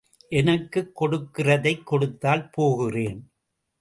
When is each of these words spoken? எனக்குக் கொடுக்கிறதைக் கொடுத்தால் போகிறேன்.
எனக்குக் 0.29 1.01
கொடுக்கிறதைக் 1.01 1.83
கொடுத்தால் 1.83 2.49
போகிறேன். 2.49 3.31